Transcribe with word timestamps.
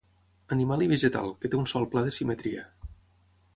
Animal 0.55 0.83
i 0.85 0.87
vegetal, 0.91 1.29
que 1.45 1.53
té 1.53 1.59
un 1.61 1.69
sol 1.75 1.87
pla 1.93 2.05
de 2.09 2.17
simetria. 2.19 2.67